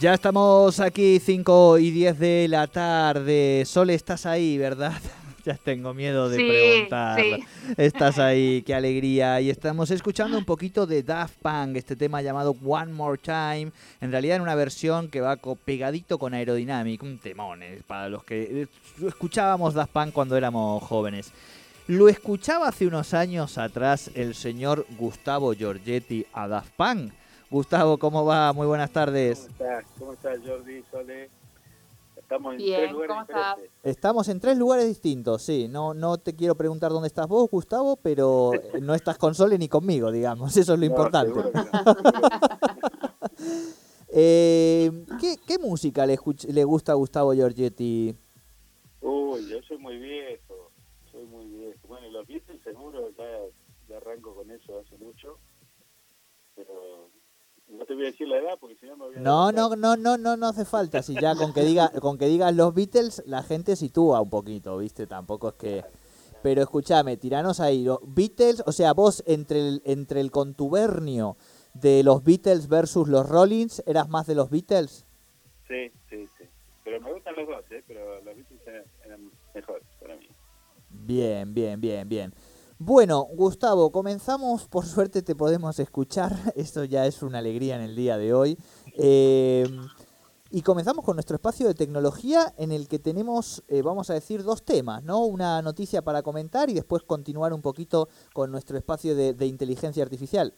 Ya 0.00 0.14
estamos 0.14 0.80
aquí 0.80 1.18
5 1.20 1.78
y 1.78 1.90
10 1.90 2.18
de 2.18 2.46
la 2.48 2.66
tarde. 2.66 3.62
Sole, 3.64 3.94
estás 3.94 4.26
ahí, 4.26 4.58
¿verdad? 4.58 4.92
Ya 5.46 5.58
tengo 5.62 5.92
miedo 5.92 6.30
de 6.30 6.38
Sí, 6.38 6.48
preguntar. 6.48 7.20
sí. 7.20 7.44
Estás 7.76 8.18
ahí, 8.18 8.62
qué 8.62 8.74
alegría. 8.74 9.42
Y 9.42 9.50
estamos 9.50 9.90
escuchando 9.90 10.38
un 10.38 10.46
poquito 10.46 10.86
de 10.86 11.02
Daft 11.02 11.34
Punk, 11.42 11.76
este 11.76 11.96
tema 11.96 12.22
llamado 12.22 12.56
One 12.64 12.94
More 12.94 13.18
Time. 13.22 13.70
En 14.00 14.10
realidad 14.10 14.36
en 14.36 14.42
una 14.42 14.54
versión 14.54 15.08
que 15.10 15.20
va 15.20 15.36
pegadito 15.36 16.18
con 16.18 16.32
Aerodynamic, 16.32 17.02
un 17.02 17.18
temón 17.18 17.62
eh, 17.62 17.82
para 17.86 18.08
los 18.08 18.24
que 18.24 18.62
eh, 18.62 18.66
escuchábamos 19.06 19.74
Daft 19.74 19.92
Punk 19.92 20.12
cuando 20.14 20.34
éramos 20.34 20.82
jóvenes. 20.82 21.30
Lo 21.88 22.08
escuchaba 22.08 22.68
hace 22.68 22.86
unos 22.86 23.12
años 23.12 23.58
atrás 23.58 24.10
el 24.14 24.34
señor 24.34 24.86
Gustavo 24.98 25.52
Giorgetti 25.52 26.24
a 26.32 26.48
Daft 26.48 26.70
Punk. 26.74 27.12
Gustavo, 27.54 27.98
¿cómo 27.98 28.24
va? 28.24 28.52
Muy 28.52 28.66
buenas 28.66 28.90
tardes. 28.90 29.38
¿Cómo 29.38 29.52
estás? 29.52 29.84
¿Cómo 29.96 30.12
estás, 30.12 30.38
Jordi, 30.44 30.82
Sole? 30.90 31.30
Estamos 32.16 32.54
en 32.54 32.58
Bien, 32.58 32.80
tres 32.80 32.92
lugares 32.92 33.28
diferentes. 33.28 33.70
Estamos 33.84 34.28
en 34.28 34.40
tres 34.40 34.58
lugares 34.58 34.86
distintos, 34.88 35.42
sí. 35.42 35.68
No, 35.68 35.94
no 35.94 36.18
te 36.18 36.34
quiero 36.34 36.56
preguntar 36.56 36.90
dónde 36.90 37.06
estás 37.06 37.28
vos, 37.28 37.48
Gustavo, 37.48 37.94
pero 37.94 38.54
eh, 38.54 38.80
no 38.82 38.92
estás 38.92 39.18
con 39.18 39.36
Sole 39.36 39.56
ni 39.56 39.68
conmigo, 39.68 40.10
digamos. 40.10 40.56
Eso 40.56 40.74
es 40.74 40.80
lo 40.80 40.84
No, 40.84 40.90
importante. 40.90 41.40
Eh, 44.16 45.04
¿qué, 45.20 45.38
qué 45.44 45.58
música 45.58 46.06
le, 46.06 46.16
gusta 46.64 46.92
a 46.92 46.94
Gustavo 46.94 47.34
Giorgetti? 47.34 48.16
Uy, 49.00 49.48
yo 49.48 49.60
soy 49.62 49.78
muy 49.78 49.98
viejo. 49.98 50.70
Soy 51.10 51.24
muy 51.24 51.46
viejo. 51.46 51.88
Bueno, 51.88 52.08
los 52.10 52.24
Beatles 52.28 52.62
seguro, 52.62 53.10
ya, 53.18 53.24
ya 53.88 53.96
arranco 53.96 54.36
con 54.36 54.48
eso 54.52 54.78
hace 54.78 54.96
mucho. 54.98 55.38
Pero 56.54 57.10
no 57.78 57.84
te 57.84 57.94
voy 57.94 58.04
a 58.04 58.06
decir 58.06 58.28
la 58.28 58.38
edad 58.38 58.58
porque 58.60 58.76
si 58.76 58.86
no 58.86 58.96
me 58.96 59.06
voy 59.06 59.16
a... 59.16 59.20
No, 59.20 59.52
no, 59.52 59.76
no, 59.76 59.96
no, 59.96 60.16
no, 60.16 60.36
no 60.36 60.46
hace 60.46 60.64
falta. 60.64 61.02
Si 61.02 61.14
ya 61.14 61.34
con 61.34 61.52
que 61.52 61.62
diga, 61.62 61.90
con 62.00 62.18
que 62.18 62.26
digas 62.26 62.54
los 62.54 62.74
Beatles, 62.74 63.22
la 63.26 63.42
gente 63.42 63.76
sitúa 63.76 64.20
un 64.20 64.30
poquito, 64.30 64.78
¿viste? 64.78 65.06
Tampoco 65.06 65.48
es 65.48 65.54
que. 65.54 65.84
Pero 66.42 66.60
escúchame, 66.62 67.16
tiranos 67.16 67.60
ahí. 67.60 67.84
Los 67.84 68.00
Beatles, 68.02 68.62
o 68.66 68.72
sea, 68.72 68.92
vos 68.92 69.22
entre 69.26 69.66
el, 69.66 69.82
entre 69.84 70.20
el 70.20 70.30
contubernio 70.30 71.36
de 71.72 72.02
los 72.02 72.22
Beatles 72.22 72.68
versus 72.68 73.08
los 73.08 73.28
Rollins, 73.28 73.82
¿eras 73.86 74.08
más 74.08 74.26
de 74.26 74.34
los 74.34 74.50
Beatles? 74.50 75.06
Sí, 75.66 75.90
sí, 76.10 76.28
sí. 76.38 76.44
Pero 76.84 77.00
me 77.00 77.12
gustan 77.12 77.34
los 77.36 77.48
dos, 77.48 77.64
¿eh? 77.70 77.82
Pero 77.86 78.16
los 78.22 78.36
Beatles 78.36 78.60
eran, 78.66 78.84
eran 79.04 79.30
mejores 79.54 79.84
para 80.00 80.16
mí. 80.16 80.28
Bien, 80.90 81.52
bien, 81.52 81.80
bien, 81.80 82.08
bien. 82.08 82.34
Bueno, 82.86 83.22
Gustavo, 83.32 83.90
comenzamos, 83.90 84.68
por 84.68 84.84
suerte 84.84 85.22
te 85.22 85.34
podemos 85.34 85.78
escuchar, 85.78 86.32
esto 86.54 86.84
ya 86.84 87.06
es 87.06 87.22
una 87.22 87.38
alegría 87.38 87.76
en 87.76 87.80
el 87.80 87.96
día 87.96 88.18
de 88.18 88.34
hoy. 88.34 88.58
Eh, 88.98 89.64
y 90.50 90.60
comenzamos 90.60 91.02
con 91.02 91.16
nuestro 91.16 91.36
espacio 91.36 91.66
de 91.66 91.72
tecnología 91.72 92.52
en 92.58 92.72
el 92.72 92.86
que 92.86 92.98
tenemos, 92.98 93.64
eh, 93.68 93.80
vamos 93.80 94.10
a 94.10 94.12
decir, 94.12 94.42
dos 94.42 94.66
temas, 94.66 95.02
¿no? 95.02 95.24
Una 95.24 95.62
noticia 95.62 96.02
para 96.02 96.22
comentar 96.22 96.68
y 96.68 96.74
después 96.74 97.02
continuar 97.04 97.54
un 97.54 97.62
poquito 97.62 98.10
con 98.34 98.50
nuestro 98.52 98.76
espacio 98.76 99.14
de, 99.14 99.32
de 99.32 99.46
inteligencia 99.46 100.02
artificial. 100.02 100.52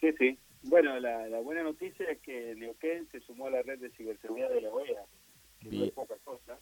Sí, 0.00 0.08
sí. 0.18 0.38
Bueno, 0.62 0.98
la, 0.98 1.28
la 1.28 1.40
buena 1.40 1.62
noticia 1.62 2.10
es 2.10 2.20
que 2.20 2.54
Neuquén 2.54 3.06
se 3.12 3.20
sumó 3.20 3.48
a 3.48 3.50
la 3.50 3.60
red 3.60 3.78
de 3.80 3.90
ciberseguridad 3.90 4.48
de 4.48 4.62
la 4.62 4.70
OEA, 4.70 5.04
que 5.60 5.68
no 5.68 5.84
es 5.84 5.92
poca 5.92 6.14
cosa. 6.24 6.58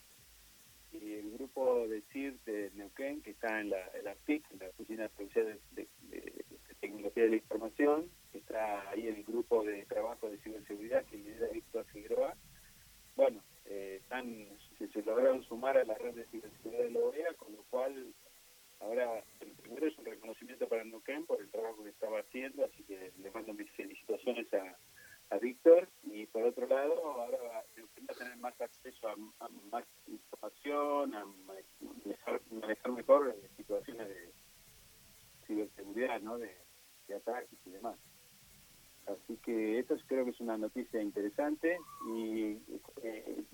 Y 1.01 1.15
el 1.15 1.33
grupo 1.33 1.87
de 1.89 2.03
CIR 2.13 2.39
de 2.45 2.71
Neuquén, 2.75 3.23
que 3.23 3.31
está 3.31 3.61
en 3.61 3.71
la, 3.71 3.91
la 4.03 4.15
PIC, 4.15 4.45
en 4.53 4.59
la 4.61 4.69
Oficina 4.69 5.09
Provincial 5.09 5.59
de, 5.73 5.89
Tecnología 6.81 7.25
de 7.25 7.31
la 7.31 7.37
Información, 7.37 8.11
que 8.33 8.39
está 8.39 8.91
ahí 8.91 9.09
el 9.09 9.25
grupo 9.25 9.65
de 9.65 9.85
trabajo 9.87 10.29
de 10.29 10.39
ciberseguridad 10.39 11.05
que 11.07 11.17
lidera 11.17 11.49
Víctor 11.49 11.85
Figueroa. 11.87 12.37
Bueno, 13.17 13.43
eh, 13.65 13.99
están, 14.03 14.47
se, 14.79 15.03
lograron 15.03 15.43
sumar 15.45 15.79
a 15.79 15.85
la 15.85 15.95
red 15.95 16.15
de 16.15 16.27
ciberseguridad 16.27 16.85
de 16.85 16.91
la 16.91 17.01
OEA, 17.01 17.35
con 17.35 17.53
lo 17.53 17.63
cual 17.71 18.15
Ahora, 18.81 19.25
primero 19.63 19.87
es 19.87 19.99
un 19.99 20.05
reconocimiento 20.05 20.69
para 20.69 20.85
Neuquén 20.85 21.25
por 21.25 21.41
el 21.41 21.49
trabajo 21.51 21.83
que 21.83 21.91
estaba 21.91 22.21
haciendo, 22.21 22.65
así 22.65 22.85
que 22.85 23.13
le 23.23 23.31
mando 23.31 23.55
mis 23.55 23.71
felicitaciones 23.71 24.53
a, 24.53 24.77
a 25.31 25.39
Víctor. 25.39 25.89
Y 26.05 26.27
por 26.27 26.43
otro 26.43 26.67
lado, 26.67 26.95
ahora 27.05 27.65
tener 28.19 28.37
más 28.39 28.59
acceso 28.61 29.09
a, 29.09 29.13
a 29.45 29.49
más 29.71 29.85
información, 30.09 31.15
a 31.15 31.25
manejar, 31.47 32.41
manejar 32.51 32.93
mejor 32.93 33.29
eh, 33.37 33.49
situaciones 33.57 34.09
de 34.09 34.33
ciberseguridad, 35.47 36.21
¿no? 36.21 36.39
de, 36.39 36.57
de 37.09 37.15
ataques 37.15 37.59
y 37.67 37.71
demás. 37.71 37.97
Así 39.07 39.37
que 39.45 39.79
esto 39.79 39.95
es- 39.95 40.03
creo 40.07 40.25
que 40.25 40.33
es 40.33 40.41
una 40.41 40.59
noticia 40.59 41.01
interesante 41.01 41.79
y 42.13 42.59
eh, 43.03 43.45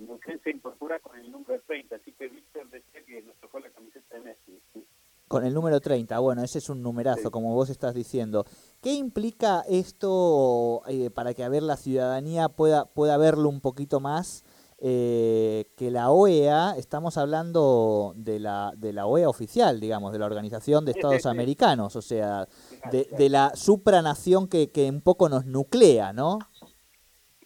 se 0.42 0.50
incorpora 0.50 0.98
con 1.00 1.18
el 1.18 1.30
número 1.30 1.60
30, 1.66 1.96
así 1.96 2.12
que 2.12 2.28
Víctor 2.28 2.70
decía 2.70 3.04
que 3.04 3.22
nos 3.22 3.36
tocó 3.36 3.58
la 3.60 3.70
camiseta 3.70 4.14
de 4.16 4.20
Messi. 4.22 4.60
¿sí? 4.72 4.86
Con 5.28 5.44
el 5.44 5.52
número 5.52 5.80
30, 5.80 6.18
bueno, 6.20 6.42
ese 6.42 6.58
es 6.58 6.68
un 6.70 6.82
numerazo, 6.82 7.24
Sí. 7.24 7.30
como 7.30 7.54
vos 7.54 7.68
estás 7.68 7.94
diciendo. 7.94 8.44
¿Qué 8.82 8.94
implica 8.94 9.62
esto 9.68 10.82
eh, 10.88 11.10
para 11.10 11.34
que 11.34 11.44
a 11.44 11.48
ver 11.50 11.62
la 11.62 11.76
ciudadanía 11.76 12.48
pueda, 12.48 12.86
pueda 12.86 13.16
verlo 13.18 13.48
un 13.50 13.60
poquito 13.60 14.00
más? 14.00 14.44
Eh, 14.84 15.70
que 15.76 15.92
la 15.92 16.10
OEA, 16.10 16.74
estamos 16.76 17.16
hablando 17.16 18.14
de 18.16 18.40
la, 18.40 18.72
de 18.76 18.92
la 18.92 19.06
OEA 19.06 19.28
oficial, 19.28 19.78
digamos, 19.78 20.12
de 20.12 20.18
la 20.18 20.26
Organización 20.26 20.84
de 20.84 20.90
Estados 20.90 21.18
sí, 21.18 21.22
sí. 21.22 21.28
Americanos, 21.28 21.94
o 21.94 22.02
sea, 22.02 22.48
de, 22.90 23.04
de 23.16 23.28
la 23.28 23.54
supranación 23.54 24.48
que, 24.48 24.72
que 24.72 24.90
un 24.90 25.00
poco 25.00 25.28
nos 25.28 25.46
nuclea, 25.46 26.12
¿no? 26.12 26.40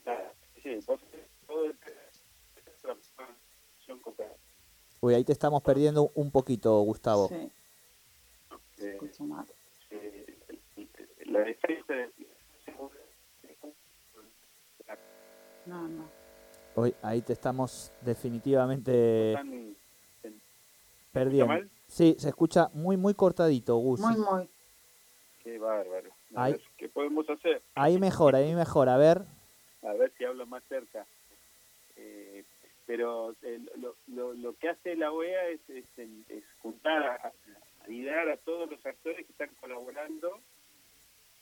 Claro, 0.02 0.30
sí, 0.62 0.78
vos 0.86 0.98
todo 1.46 1.64
el 1.66 1.76
transformación 2.80 3.98
completa. 4.02 4.32
Uy, 5.00 5.12
ahí 5.14 5.24
te 5.24 5.32
estamos 5.32 5.62
perdiendo 5.62 6.10
un 6.14 6.30
poquito, 6.30 6.80
Gustavo. 6.80 7.28
Sí, 7.28 7.50
Eh, 8.78 8.92
escucho 8.94 9.24
mal. 9.24 9.44
eh, 9.90 10.38
la 11.26 11.40
defensa 11.40 11.92
de 11.92 12.10
No, 15.66 15.86
no. 15.88 16.15
Hoy, 16.78 16.94
ahí 17.02 17.22
te 17.22 17.32
estamos 17.32 17.90
definitivamente 18.02 19.32
están 19.32 19.74
perdiendo. 21.10 21.46
mal? 21.46 21.70
Sí, 21.86 22.16
se 22.18 22.28
escucha 22.28 22.68
muy, 22.74 22.96
muy 22.98 23.14
cortadito, 23.14 23.76
Gus. 23.76 24.00
Muy, 24.00 24.16
muy. 24.16 24.48
Qué 25.42 25.58
bárbaro. 25.58 26.10
A 26.34 26.44
Ay. 26.44 26.52
ver, 26.52 26.60
¿Qué 26.76 26.88
podemos 26.90 27.28
hacer? 27.30 27.62
Ahí 27.74 27.98
mejor, 27.98 28.36
ahí 28.36 28.54
mejor. 28.54 28.88
A 28.90 28.98
ver, 28.98 29.22
A 29.82 29.92
ver 29.94 30.12
si 30.18 30.24
hablo 30.24 30.44
más 30.46 30.62
cerca. 30.68 31.06
Eh, 31.96 32.44
pero 32.84 33.32
eh, 33.42 33.58
lo, 33.76 33.96
lo, 34.08 34.34
lo 34.34 34.52
que 34.56 34.68
hace 34.68 34.96
la 34.96 35.10
OEA 35.12 35.48
es, 35.48 35.60
es, 35.70 35.84
es 36.28 36.44
juntar, 36.60 37.02
a, 37.02 37.14
a 37.28 37.32
ayudar 37.86 38.28
a 38.28 38.36
todos 38.36 38.70
los 38.70 38.84
actores 38.84 39.24
que 39.24 39.32
están 39.32 39.50
colaborando 39.60 40.40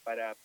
para 0.05 0.37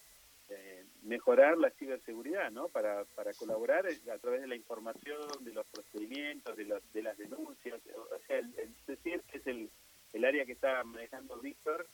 eh, 0.49 0.85
mejorar 1.03 1.57
la 1.57 1.69
ciberseguridad, 1.71 2.51
¿no? 2.51 2.67
Para, 2.69 3.05
para 3.15 3.33
colaborar 3.33 3.85
a 3.87 4.17
través 4.19 4.41
de 4.41 4.47
la 4.47 4.55
información, 4.55 5.43
de 5.43 5.53
los 5.53 5.65
procedimientos, 5.67 6.55
de, 6.57 6.65
los, 6.65 6.93
de 6.93 7.03
las 7.03 7.17
denuncias. 7.17 7.81
O 7.95 8.19
sea, 8.27 8.39
el, 8.39 8.53
el 8.57 8.97
que 9.23 9.37
es 9.37 9.47
el, 9.47 9.69
el 10.13 10.25
área 10.25 10.45
que 10.45 10.53
está 10.53 10.83
manejando 10.83 11.37
Víctor, 11.39 11.87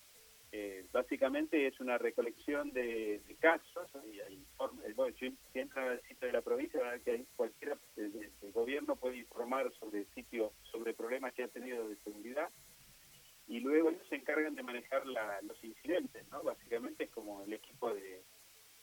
eh, 0.51 0.85
básicamente 0.93 1.67
es 1.67 1.79
una 1.81 1.97
recolección 1.97 2.71
de, 2.71 3.19
de 3.27 3.35
casos. 3.35 3.89
y 4.11 4.19
hay 4.21 4.35
informe- 4.57 4.85
eh, 4.85 4.93
bueno, 4.95 5.15
si 5.19 5.35
entra 5.53 5.91
al 5.91 6.01
sitio 6.03 6.27
de 6.27 6.33
la 6.33 6.41
provincia, 6.41 6.79
que 7.03 7.11
hay 7.11 7.25
cualquiera 7.35 7.77
del 7.95 8.31
gobierno 8.53 8.95
puede 8.95 9.17
informar 9.17 9.71
sobre 9.73 9.99
el 9.99 10.07
sitio, 10.13 10.53
sobre 10.71 10.93
problemas 10.93 11.33
que 11.33 11.43
ha 11.43 11.47
tenido 11.49 11.89
de 11.89 11.97
seguridad. 11.97 12.49
Y 13.47 13.59
luego 13.59 13.89
ellos 13.89 14.01
se 14.09 14.15
encargan 14.15 14.55
de 14.55 14.63
manejar 14.63 15.05
la- 15.05 15.39
los 15.43 15.61
incidentes, 15.63 16.27
¿no? 16.31 16.41
Básicamente 16.41 17.03
es 17.03 17.09
como 17.11 17.43
el 17.43 17.53
equipo 17.53 17.93
de, 17.93 18.23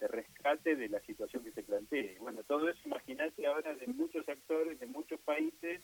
de 0.02 0.08
rescate 0.08 0.75
de 0.75 0.88
la 0.88 1.00
situación 1.02 1.44
que 1.44 1.52
se 1.52 1.62
plantee. 1.62 2.19
Bueno, 2.19 2.43
todo 2.43 2.69
eso, 2.69 2.81
imagínate 2.84 3.46
ahora 3.46 3.72
de 3.75 3.87
muchos 3.87 4.28
actores 4.28 4.81
de 4.81 4.87
muchos 4.87 5.20
países 5.20 5.81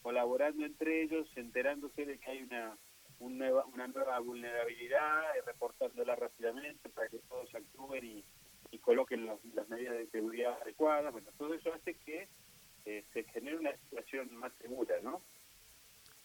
colaborando 0.00 0.64
entre 0.64 1.02
ellos, 1.02 1.28
enterándose 1.34 2.06
de 2.06 2.18
que 2.18 2.30
hay 2.30 2.42
una 2.44 2.78
un 3.18 3.36
nueva, 3.36 3.64
una 3.74 3.88
nueva 3.88 4.16
vulnerabilidad, 4.20 5.24
y 5.36 5.44
reportándola 5.44 6.14
rápidamente 6.14 6.88
para 6.90 7.08
que 7.08 7.18
todos 7.28 7.52
actúen 7.52 8.04
y, 8.04 8.24
coloquen 8.80 9.26
las 9.26 9.68
medidas 9.68 9.98
de 9.98 10.06
seguridad 10.06 10.56
adecuadas. 10.62 11.12
Bueno, 11.12 11.28
todo 11.36 11.52
eso 11.52 11.74
hace 11.74 11.94
que 11.94 12.28
eh, 12.86 13.04
se 13.12 13.24
genere 13.24 13.58
una 13.58 13.76
situación 13.76 14.34
más 14.36 14.52
segura, 14.62 14.94
¿no? 15.02 15.20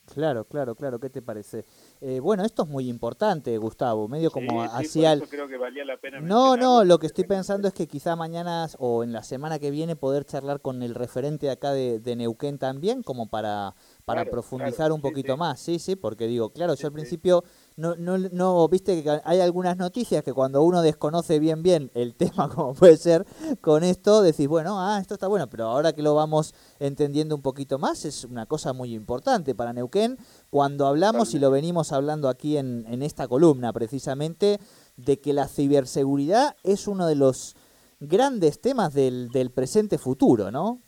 Claro, 0.06 0.46
claro, 0.46 0.76
claro. 0.76 1.00
¿Qué 1.00 1.10
te 1.10 1.22
parece? 1.22 1.66
Eh, 2.02 2.20
bueno, 2.20 2.44
esto 2.44 2.64
es 2.64 2.70
muy 2.70 2.90
importante, 2.90 3.58
Gustavo. 3.58 4.08
Medio 4.10 4.32
como 4.32 4.68
Sí, 4.80 4.86
sí, 4.86 5.06
el... 5.06 5.20
eso 5.20 5.30
creo 5.30 5.48
que 5.48 5.58
valía 5.58 5.86
la 5.86 5.98
pena 5.98 6.20
No, 6.20 6.58
no, 6.58 6.84
lo 6.84 7.00
que 7.00 7.08
estoy 7.08 7.24
pensando 7.24 7.68
es 7.70 7.74
que 7.74 7.88
quizá 7.88 8.16
mañana 8.16 8.68
o 8.80 9.04
en 9.04 9.14
la 9.14 9.24
semana 9.24 9.60
que 9.60 9.72
viene 9.72 9.96
poder 9.96 10.26
charlar 10.26 10.60
con 10.62 10.84
el 10.84 10.94
referente 10.94 11.50
acá 11.50 11.72
de, 11.72 12.00
de 12.00 12.16
Neuquén 12.18 12.60
también, 12.60 13.02
como 13.02 13.30
para, 13.30 13.76
para 14.06 14.22
Claro, 14.22 14.32
profundizar 14.32 14.76
claro, 14.76 14.96
un 14.96 15.02
poquito 15.02 15.34
sí. 15.34 15.40
más. 15.40 15.60
Sí, 15.60 15.80
sí, 15.80 15.96
porque 15.96 16.28
digo, 16.28 16.52
claro, 16.52 16.76
yo 16.76 16.88
al 16.88 16.94
principio 16.94 17.44
no, 17.76 17.96
no, 17.96 18.18
no, 18.18 18.68
viste 18.68 19.04
que 19.04 19.22
hay 19.24 19.40
algunas 19.40 19.78
noticias 19.78 20.24
que 20.24 20.34
cuando 20.34 20.62
uno 20.64 20.82
desconoce 20.82 21.40
bien 21.40 21.64
bien 21.64 21.92
el 21.94 22.16
tema, 22.16 22.50
como 22.50 22.74
puede 22.74 22.98
ser 22.98 23.26
con 23.62 23.84
esto, 23.84 24.22
decís, 24.22 24.48
bueno, 24.48 24.80
ah, 24.80 25.00
esto 25.02 25.16
está 25.16 25.28
bueno, 25.28 25.50
pero 25.50 25.66
ahora 25.66 25.94
que 25.94 26.02
lo 26.02 26.16
vamos 26.16 26.54
entendiendo 26.80 27.36
un 27.36 27.42
poquito 27.42 27.80
más, 27.80 28.06
es 28.06 28.26
una 28.26 28.46
cosa 28.46 28.74
muy 28.74 28.94
importante 28.94 29.56
para 29.56 29.74
Neuquén, 29.74 30.18
cuando 30.50 30.86
hablamos, 30.88 31.34
y 31.34 31.40
lo 31.40 31.52
venimos 31.52 31.92
hablando 31.92 32.30
aquí 32.30 32.58
en, 32.58 32.86
en 32.88 33.02
esta 33.02 33.28
columna 33.28 33.74
precisamente, 33.74 34.60
de 34.98 35.20
que 35.20 35.34
la 35.34 35.48
ciberseguridad 35.48 36.56
es 36.64 36.88
uno 36.88 37.08
de 37.08 37.16
los 37.16 37.56
grandes 38.00 38.62
temas 38.62 38.94
del, 38.94 39.30
del 39.30 39.52
presente 39.52 39.98
futuro, 39.98 40.52
¿no? 40.52 40.82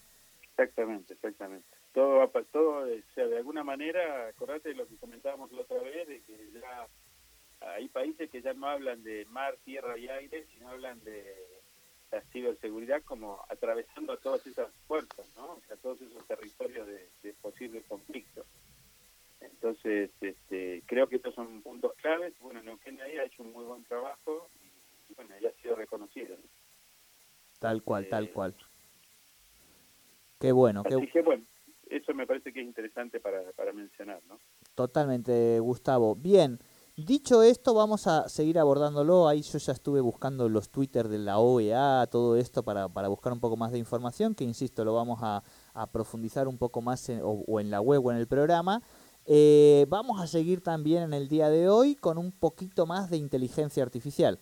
Exactamente, 0.58 1.14
exactamente. 1.14 1.75
Todo 1.96 2.18
va 2.18 2.28
pa- 2.28 2.44
todo, 2.44 2.86
eh, 2.88 3.02
o 3.10 3.14
sea, 3.14 3.26
de 3.26 3.38
alguna 3.38 3.64
manera, 3.64 4.28
acordate 4.28 4.70
de 4.70 4.76
lo 4.76 4.86
que 4.86 4.98
comentábamos 4.98 5.50
la 5.54 5.62
otra 5.62 5.80
vez, 5.82 6.06
de 6.08 6.22
que 6.24 6.52
ya 6.52 6.88
hay 7.62 7.88
países 7.88 8.30
que 8.30 8.42
ya 8.42 8.54
no 8.54 8.68
hablan 8.68 9.02
de 9.02 9.24
mar, 9.26 9.58
tierra 9.64 9.98
y 9.98 10.10
aire, 10.10 10.46
sino 10.54 10.70
hablan 10.70 11.02
de 11.06 11.24
la 12.12 12.22
ciberseguridad 12.34 13.02
como 13.04 13.42
atravesando 13.50 14.18
todas 14.18 14.46
esas 14.46 14.70
puertas, 14.88 15.26
¿no? 15.38 15.54
O 15.54 15.62
sea, 15.68 15.78
todos 15.78 16.02
esos 16.02 16.28
territorios 16.28 16.86
de, 16.86 17.10
de 17.24 17.34
posible 17.36 17.82
conflicto. 17.84 18.46
Entonces, 19.40 20.12
este, 20.20 20.84
creo 20.86 21.08
que 21.08 21.16
estos 21.16 21.34
son 21.34 21.62
puntos 21.62 21.94
claves. 21.96 22.34
Bueno, 22.42 22.62
Neuquén 22.62 23.00
ahí 23.02 23.18
ha 23.18 23.24
hecho 23.24 23.42
un 23.42 23.54
muy 23.54 23.64
buen 23.64 23.84
trabajo 23.86 24.50
y, 25.10 25.14
bueno, 25.14 25.34
ya 25.40 25.48
ha 25.50 25.62
sido 25.62 25.76
reconocido. 25.76 26.36
¿no? 26.36 26.44
Tal 27.60 27.82
cual, 27.84 28.08
tal 28.10 28.26
Eh, 28.26 28.32
cual. 28.32 28.54
Qué 30.40 30.52
bueno, 30.52 30.84
qué, 30.84 30.96
Así 30.96 31.08
que 31.08 31.22
bueno, 31.22 31.44
eso 31.90 32.14
me 32.14 32.26
parece 32.28 32.52
que 32.54 32.62
es 32.62 32.66
interesante 32.66 33.20
para, 33.20 33.42
para 33.54 33.74
mencionar, 33.74 34.22
¿no? 34.28 34.40
Totalmente, 34.76 35.60
Gustavo. 35.60 36.16
Bien, 36.16 36.60
dicho 36.98 37.42
esto, 37.44 37.74
vamos 37.74 38.08
a 38.08 38.28
seguir 38.30 38.60
abordándolo. 38.60 39.28
Ahí 39.28 39.42
yo 39.42 39.58
ya 39.58 39.72
estuve 39.74 40.02
buscando 40.02 40.50
los 40.50 40.70
Twitter 40.70 41.08
de 41.08 41.18
la 41.20 41.40
OEA, 41.40 42.08
todo 42.12 42.36
esto 42.36 42.64
para, 42.64 42.90
para 42.90 43.08
buscar 43.08 43.32
un 43.34 43.40
poco 43.40 43.56
más 43.58 43.72
de 43.72 43.78
información, 43.80 44.36
que 44.36 44.44
insisto, 44.44 44.84
lo 44.84 44.94
vamos 44.94 45.20
a, 45.22 45.44
a 45.74 45.92
profundizar 45.92 46.48
un 46.48 46.58
poco 46.58 46.82
más 46.82 47.08
en- 47.10 47.22
o, 47.22 47.44
o 47.48 47.60
en 47.60 47.70
la 47.72 47.80
web 47.82 48.06
o 48.06 48.12
en 48.12 48.18
el 48.18 48.28
programa. 48.28 48.82
Eh, 49.26 49.86
vamos 49.90 50.22
a 50.22 50.28
seguir 50.28 50.62
también 50.62 51.04
en 51.04 51.14
el 51.14 51.28
día 51.28 51.50
de 51.50 51.68
hoy 51.68 51.96
con 51.96 52.18
un 52.18 52.32
poquito 52.32 52.86
más 52.86 53.10
de 53.10 53.18
inteligencia 53.18 53.82
artificial. 53.82 54.40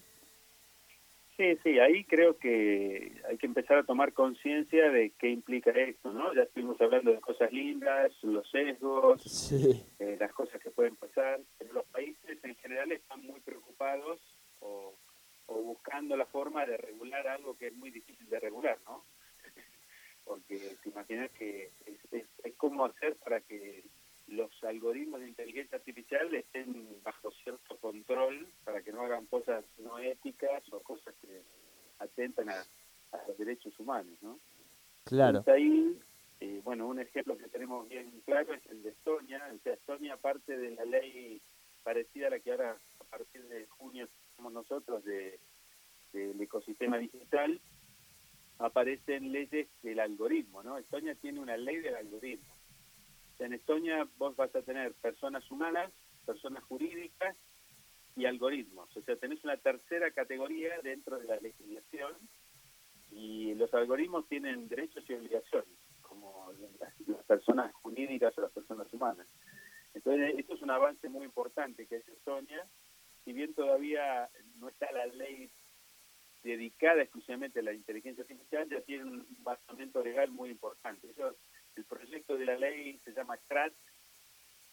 Sí, 1.36 1.58
sí, 1.64 1.80
ahí 1.80 2.04
creo 2.04 2.38
que 2.38 3.20
hay 3.28 3.38
que 3.38 3.48
empezar 3.48 3.80
a 3.80 3.84
tomar 3.84 4.14
conciencia 4.14 4.92
de 4.92 5.12
qué 5.18 5.30
implica 5.30 5.72
esto, 5.72 6.14
¿no? 6.14 6.32
Ya 6.36 6.44
estuvimos 6.44 6.80
hablando 6.80 7.12
de 7.12 7.20
cosas 7.22 7.52
lindas, 7.52 8.12
los 8.22 8.48
sesgos, 8.52 9.24
Sí, 9.24 9.84
eh, 9.98 10.16
las 10.20 10.32
cosas 10.34 10.62
que 10.62 10.70
pueden 10.70 10.96
pasar, 10.96 11.42
pero 11.58 11.74
los 11.74 11.86
países 11.86 12.38
en 12.44 12.56
general 12.58 12.92
están 12.92 13.22
muy 13.26 13.40
preocupados 13.40 14.20
o, 14.60 14.94
o 15.48 15.56
buscando 15.64 16.16
la 16.16 16.28
forma 16.28 16.68
de 16.68 16.78
regular 16.78 17.28
algo 17.28 17.58
que 17.58 17.68
es 17.68 17.74
muy 17.76 17.90
difícil 17.90 18.30
de 18.30 18.40
regular, 18.40 18.78
¿no? 18.86 19.04
Porque 20.26 20.60
te 20.84 20.90
imaginas 20.90 21.32
que 21.32 21.72
es, 21.88 21.98
es, 22.12 22.26
es 22.44 22.54
cómo 22.58 22.86
hacer 22.86 23.16
para 23.16 23.42
que 23.42 23.84
los 24.34 24.52
algoritmos 24.64 25.22
de 25.22 25.30
inteligencia 25.30 25.78
artificial 25.78 26.34
estén 26.34 26.88
bajo 27.04 27.32
cierto 27.44 27.78
control 27.78 28.48
para 28.64 28.82
que 28.82 28.92
no 28.92 29.02
hagan 29.02 29.26
cosas 29.28 29.64
no 29.80 30.00
éticas 30.00 30.62
o 30.72 30.80
cosas 30.82 31.14
que 31.22 31.42
atentan 32.00 32.50
a, 32.50 32.66
a 33.12 33.28
los 33.28 33.38
derechos 33.38 33.78
humanos, 33.80 34.16
¿no? 34.22 34.40
claro. 35.06 35.44
Ahí, 35.48 36.00
eh, 36.40 36.62
bueno, 36.64 36.88
un 36.88 37.00
ejemplo 37.00 37.38
que 37.38 37.48
tenemos 37.48 37.88
bien 37.88 38.22
claro 38.26 38.54
es 38.54 38.66
el 38.68 38.84
de 38.84 38.90
Estonia. 38.90 39.42
O 39.54 39.60
sea, 39.60 39.74
Estonia, 39.74 40.18
parte 40.18 40.58
de 40.58 40.72
la 40.72 40.86
ley 40.86 41.42
parecida 41.84 42.28
a 42.28 42.30
la 42.32 42.40
que 42.40 42.52
ahora, 42.52 42.78
a 43.00 43.04
partir 43.06 43.44
de 43.48 43.68
junio, 43.68 44.08
tenemos 44.36 44.54
nosotros 44.54 45.04
de, 45.04 45.40
del 46.14 46.40
ecosistema 46.42 46.98
digital, 46.98 47.60
aparecen 48.60 49.32
leyes 49.32 49.68
del 49.82 50.00
algoritmo, 50.00 50.64
¿no? 50.64 50.78
Estonia 50.78 51.16
tiene 51.16 51.40
una 51.40 51.58
ley 51.58 51.78
del 51.78 51.96
algoritmo. 51.96 52.53
En 53.40 53.54
Estonia 53.54 54.08
vos 54.18 54.36
vas 54.36 54.56
a 54.56 54.62
tener 54.62 54.94
personas 54.94 55.50
humanas, 55.52 55.92
personas 56.26 56.64
jurídicas 56.64 57.36
y 58.16 58.26
algoritmos. 58.26 58.96
O 58.96 59.02
sea, 59.02 59.16
tenés 59.16 59.44
una 59.44 59.58
tercera 59.58 60.12
categoría 60.12 60.80
dentro 60.82 61.20
de 61.20 61.26
la 61.26 61.38
legislación 61.38 62.14
y 63.12 63.54
los 63.56 63.74
algoritmos 63.74 64.28
tienen 64.28 64.68
derechos 64.68 65.04
y 65.08 65.14
obligaciones, 65.14 65.78
como 66.02 66.52
las, 66.80 67.24
personas 67.26 67.74
jurídicas 67.76 68.38
o 68.38 68.42
las 68.42 68.52
personas 68.52 68.92
humanas. 68.94 69.28
Entonces, 69.94 70.36
esto 70.38 70.56
es 70.56 70.62
un 70.62 70.72
avance 70.72 71.08
muy 71.10 71.26
importante 71.26 71.86
que 71.88 71.98
es 71.98 72.08
Estonia, 72.08 72.68
si 73.24 73.34
bien 73.34 73.54
todavía 73.54 74.30
no 74.60 74.70
está 74.70 74.92
la 74.92 75.06
ley 75.06 75.50
dedicada 76.44 77.02
exclusivamente 77.02 77.60
a 77.60 77.64
la 77.64 77.74
inteligencia 77.74 78.24
artificial, 78.24 78.68
ya 78.70 78.82
tiene 78.82 79.06
un 79.06 79.28
basamento 79.40 80.04
legal 80.04 80.30
muy 80.32 80.50
importante. 80.50 81.08
El 81.76 81.86
proyecto 81.86 82.38
de 82.38 82.46
la 82.46 82.58
ley 82.58 83.00
se 83.04 83.14
llama 83.14 83.38
CRAT, 83.48 83.74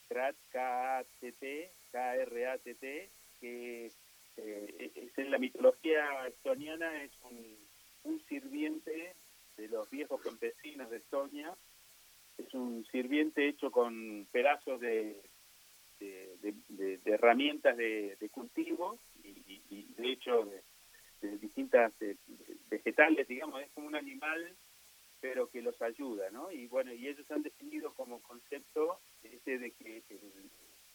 CRAT, 0.09 0.37
K-A-T-T, 0.51 1.71
K-R-A-T-T, 1.93 3.11
que 3.41 3.91
eh, 4.37 4.93
es 4.95 5.19
en 5.19 5.31
la 5.31 5.39
mitología 5.39 6.27
estoniana, 6.27 7.03
es 7.03 7.13
un, 7.23 7.59
sirviente 8.29 9.15
de 9.57 9.69
los 9.69 9.91
viejos 9.91 10.21
campesinos 10.23 10.89
de 10.91 10.99
Estonia, 10.99 11.55
es 12.39 12.53
un 12.55 12.87
sirviente 12.93 13.49
hecho 13.49 13.71
con 13.71 14.27
pedazos 14.31 14.81
de, 14.81 15.21
de, 15.99 17.01
herramientas 17.05 17.77
de, 17.77 18.17
cultivo 18.31 18.99
y, 19.25 19.29
y- 19.69 19.87
de 19.97 20.13
hecho 20.13 20.45
de, 20.45 20.63
de 21.29 21.39
distintas 21.39 21.93
eh, 22.01 22.17
vegetales, 22.71 23.27
digamos, 23.29 23.63
es 23.63 23.71
como 23.73 23.89
un 23.89 23.97
animal 23.97 24.57
pero 25.21 25.49
que 25.51 25.63
los 25.63 25.81
ayuda, 25.83 26.31
¿no? 26.31 26.51
Y 26.51 26.67
bueno, 26.67 26.93
y 26.93 27.07
ellos 27.09 27.31
han 27.31 27.43
definido 27.43 27.93
como 27.95 28.21
concepto 28.23 29.01
ese 29.23 29.59
de 29.59 29.71
que 29.73 30.03
el- 30.09 30.51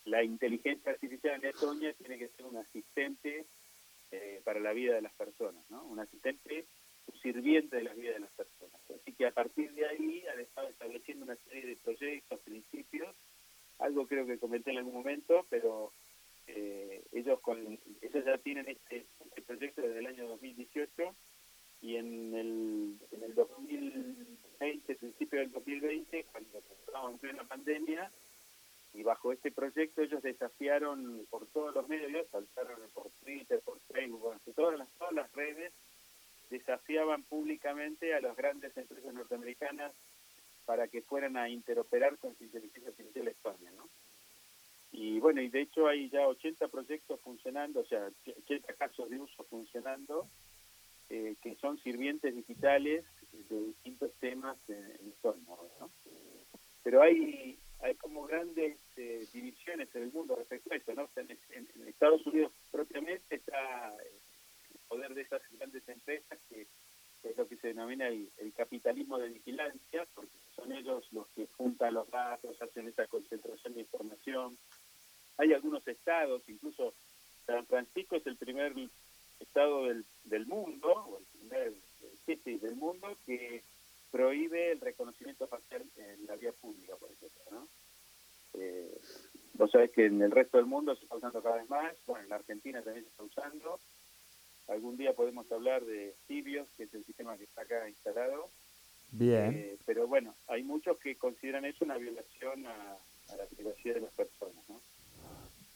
la 0.05 0.23
inteligencia 0.23 0.91
artificial 0.91 1.35
en 1.43 1.49
Estonia 1.49 1.93
tiene 1.93 2.17
que 2.17 2.29
ser 2.29 2.45
un 2.45 2.57
asistente 2.57 3.45
eh, 4.11 4.39
para 4.43 4.59
la 4.59 4.71
vida 4.71 4.93
de 4.95 5.01
las 5.01 5.13
personas, 5.13 5.63
¿no? 5.69 5.83
Un 5.85 5.99
asistente, 5.99 6.65
un 7.07 7.19
sirviente 7.21 7.75
de 7.77 7.83
la 7.83 7.93
vida 7.93 8.13
de 8.13 8.19
las 8.19 8.31
personas. 8.31 8.79
Así 8.89 9.13
que 9.13 9.25
a 9.25 9.31
partir 9.31 9.73
de 9.73 9.85
ahí 9.87 10.23
han 10.31 10.39
estado 10.39 10.69
estableciendo 10.69 11.25
una 11.25 11.35
serie 11.37 11.65
de 11.65 11.75
proyectos, 11.77 12.39
principios, 12.41 13.15
algo 13.79 14.07
creo 14.07 14.25
que 14.27 14.37
comenté 14.37 14.71
en 14.71 14.77
algún 14.77 14.93
momento, 14.93 15.45
pero 15.49 15.91
eh, 16.47 17.03
ellos 17.11 17.39
con 17.41 17.57
ellos 18.01 18.25
ya 18.25 18.37
tienen 18.37 18.69
este, 18.69 19.05
este 19.25 19.41
proyecto 19.41 19.81
desde 19.81 19.99
el 19.99 20.05
año 20.05 20.27
2018 20.27 21.15
y 21.81 21.95
en 21.97 22.33
el, 22.33 22.97
en 23.11 23.23
el 23.23 23.35
2020, 23.35 24.95
principio 24.95 25.39
del 25.39 25.51
2020, 25.51 26.25
cuando 26.31 26.57
estábamos 26.57 27.11
en 27.11 27.17
plena 27.19 27.43
pandemia, 27.43 28.11
y 28.93 29.03
bajo 29.03 29.33
este 29.33 29.51
proyecto 29.51 30.01
ellos 30.01 30.23
desafiaron 30.23 31.27
por 31.29 31.45
todos 31.47 31.75
los 31.75 31.87
medios, 31.87 32.27
saltaron 32.31 32.79
por 32.93 33.09
Twitter, 33.23 33.59
por 33.61 33.79
Facebook, 33.91 34.21
bueno, 34.21 34.41
todas 34.55 34.79
las, 34.79 34.89
todas 34.97 35.13
las 35.13 35.31
redes, 35.33 35.73
desafiaban 36.49 37.23
públicamente 37.23 38.13
a 38.13 38.21
las 38.21 38.35
grandes 38.35 38.75
empresas 38.77 39.13
norteamericanas 39.13 39.91
para 40.65 40.87
que 40.87 41.01
fueran 41.01 41.37
a 41.37 41.49
interoperar 41.49 42.17
con 42.17 42.35
su 42.37 42.43
inteligencia 42.45 42.89
artificial 42.89 43.27
España, 43.27 43.71
¿no? 43.75 43.89
Y 44.91 45.19
bueno, 45.19 45.41
y 45.41 45.49
de 45.49 45.61
hecho 45.61 45.87
hay 45.87 46.09
ya 46.09 46.25
80 46.27 46.69
proyectos 46.69 47.19
funcionando, 47.19 47.81
o 47.81 47.85
sea, 47.85 48.09
80 48.43 48.73
casos 48.75 49.09
de 49.09 49.19
uso 49.19 49.43
funcionando, 49.49 50.29
eh, 51.09 51.35
que 51.41 51.55
son 51.55 51.77
sirvientes 51.79 52.35
digitales 52.35 53.05
de 53.31 53.61
distintos 53.67 54.11
temas 54.19 54.57
en, 54.67 54.83
en 54.99 55.09
Estonia, 55.09 55.45
¿no? 55.79 55.91
Pero 56.83 57.01
hay 57.01 57.59
hay 57.85 57.95
como 57.95 58.25
grandes 58.25 58.79
eh, 58.95 59.27
divisiones 59.31 59.93
en 59.95 60.03
el 60.03 60.11
mundo 60.11 60.35
respecto 60.35 60.73
a 60.73 60.77
esto, 60.77 60.93
¿no? 60.93 61.09
En, 61.15 61.37
Estados 61.87 62.25
Unidos 62.25 62.51
propiamente 62.71 63.35
está 63.35 63.93
el 63.99 64.79
poder 64.87 65.13
de 65.13 65.21
esas 65.21 65.41
grandes 65.51 65.87
empresas 65.87 66.39
que 66.49 66.67
es 67.23 67.37
lo 67.37 67.47
que 67.47 67.57
se 67.57 67.69
denomina 67.69 68.07
el 68.07 68.53
capitalismo 68.55 69.17
de 69.17 69.29
vigilancia, 69.29 70.05
porque 70.13 70.37
son 70.55 70.71
ellos 70.73 71.07
los 71.11 71.27
que 71.29 71.47
juntan 71.57 71.93
los 71.93 72.09
datos, 72.09 72.61
hacen 72.61 72.87
esa 72.87 73.07
concentración 73.07 73.73
de 73.73 73.81
información, 73.81 74.55
hay 75.37 75.53
algunos 75.53 75.87
estados, 75.87 76.43
incluso 76.47 76.93
San 77.45 77.65
Francisco 77.65 78.17
es 78.17 78.27
el 78.27 78.37
primer 78.37 78.75
estado 79.39 79.85
del, 79.85 80.05
del 80.23 80.45
mundo, 80.45 80.87
o 80.87 81.19
el 81.19 81.25
primer 81.25 81.73
sí, 82.25 82.57
del 82.57 82.75
mundo, 82.75 83.17
que 83.25 83.63
prohíbe 84.11 84.71
el 84.71 84.79
reconocimiento 84.79 85.47
facial 85.47 85.83
en 85.97 86.25
la 86.25 86.35
vía 86.35 86.51
pública, 86.53 86.95
por 86.95 87.11
ejemplo. 87.11 87.41
¿no? 87.51 87.67
Eh, 88.53 88.97
vos 89.53 89.71
sabés 89.71 89.91
que 89.91 90.05
en 90.05 90.21
el 90.21 90.31
resto 90.31 90.57
del 90.57 90.65
mundo 90.65 90.95
se 90.95 91.03
está 91.03 91.15
usando 91.15 91.41
cada 91.41 91.57
vez 91.57 91.69
más, 91.69 91.93
bueno, 92.05 92.23
en 92.23 92.29
la 92.29 92.35
Argentina 92.37 92.81
también 92.81 93.05
se 93.05 93.11
está 93.11 93.23
usando. 93.23 93.79
Algún 94.67 94.97
día 94.97 95.13
podemos 95.13 95.51
hablar 95.51 95.85
de 95.85 96.15
Tibios, 96.27 96.67
que 96.75 96.83
es 96.83 96.93
el 96.93 97.05
sistema 97.05 97.37
que 97.37 97.43
está 97.43 97.61
acá 97.61 97.87
instalado. 97.87 98.49
Bien. 99.11 99.53
Eh, 99.53 99.77
pero 99.85 100.07
bueno, 100.07 100.35
hay 100.47 100.63
muchos 100.63 100.97
que 100.99 101.15
consideran 101.15 101.65
eso 101.65 101.85
una 101.85 101.97
violación 101.97 102.65
a, 102.65 102.97
la 103.37 103.45
privacidad 103.45 103.95
de 103.95 104.01
las 104.01 104.13
personas, 104.13 104.63
¿no? 104.69 104.79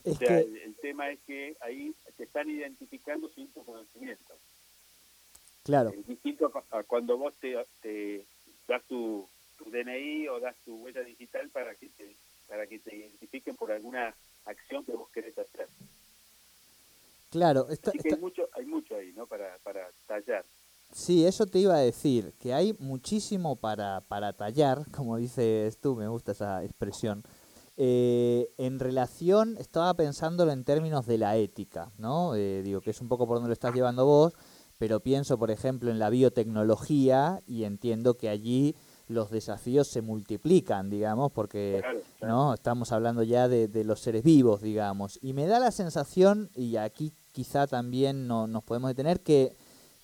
O 0.03 0.15
sea, 0.15 0.39
el, 0.39 0.75
tema 0.81 1.09
es 1.11 1.19
que 1.21 1.55
ahí 1.61 1.93
se 2.17 2.23
están 2.23 2.49
identificando 2.49 3.29
sin 3.29 3.51
su 3.53 3.63
conocimiento. 3.65 4.33
Claro. 5.63 5.89
Es 5.89 6.07
distinto 6.07 6.51
a 6.71 6.83
cuando 6.83 7.17
vos 7.17 7.33
te, 7.39 7.55
te 7.81 8.25
das 8.67 8.83
tu, 8.85 9.27
DNI 9.65 10.27
o 10.29 10.39
das 10.39 10.55
tu 10.63 10.75
huella 10.77 11.01
digital 11.01 11.49
para 11.49 11.75
que 11.75 11.89
te 11.89 12.15
para 12.47 12.65
que 12.65 12.79
te 12.79 12.95
identifiquen 12.95 13.55
por 13.55 13.71
alguna 13.71 14.15
acción 14.45 14.83
que 14.83 14.93
vos 14.93 15.09
querés 15.11 15.37
hacer. 15.37 15.67
Claro, 17.29 17.67
Hay, 17.69 18.19
mucho, 18.19 18.49
hay 18.53 18.65
mucho 18.65 18.95
ahí, 18.95 19.13
¿no? 19.15 19.27
Para, 19.27 19.59
para 19.59 19.87
tallar. 20.07 20.43
Sí, 20.91 21.25
eso 21.27 21.45
te 21.45 21.59
iba 21.59 21.75
a 21.75 21.81
decir, 21.81 22.33
que 22.39 22.51
hay 22.51 22.75
muchísimo 22.79 23.55
para, 23.55 24.01
para 24.01 24.33
tallar, 24.33 24.89
como 24.91 25.17
dices 25.17 25.77
tú, 25.77 25.95
me 25.95 26.07
gusta 26.07 26.31
esa 26.31 26.63
expresión. 26.63 27.23
Eh, 27.81 28.51
en 28.57 28.77
relación, 28.77 29.55
estaba 29.57 29.93
pensándolo 29.93 30.51
en 30.51 30.65
términos 30.65 31.05
de 31.05 31.17
la 31.17 31.37
ética, 31.37 31.93
¿no? 31.97 32.35
Eh, 32.35 32.61
digo 32.61 32.81
que 32.81 32.89
es 32.89 32.99
un 32.99 33.07
poco 33.07 33.25
por 33.25 33.37
donde 33.37 33.47
lo 33.47 33.53
estás 33.53 33.73
llevando 33.73 34.05
vos, 34.05 34.33
pero 34.77 34.99
pienso, 34.99 35.39
por 35.39 35.49
ejemplo, 35.49 35.89
en 35.89 35.97
la 35.97 36.09
biotecnología 36.09 37.41
y 37.47 37.63
entiendo 37.63 38.17
que 38.17 38.27
allí 38.27 38.75
los 39.07 39.31
desafíos 39.31 39.87
se 39.87 40.01
multiplican, 40.01 40.89
digamos, 40.89 41.31
porque 41.31 41.81
no 42.21 42.53
estamos 42.53 42.91
hablando 42.91 43.23
ya 43.23 43.47
de, 43.47 43.83
los 43.85 44.01
seres 44.01 44.23
vivos, 44.23 44.61
digamos. 44.61 45.17
Y 45.21 45.31
me 45.31 45.47
da 45.47 45.57
la 45.57 45.71
sensación, 45.71 46.49
y 46.55 46.75
aquí 46.75 47.13
quizá 47.31 47.65
también 47.65 48.27
no, 48.27 48.45
nos 48.45 48.61
podemos 48.63 48.89
detener, 48.89 49.21
que, 49.21 49.55